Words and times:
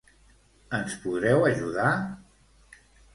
Ens 0.77 0.95
podreu 1.03 1.45
ajudar? 1.49 1.91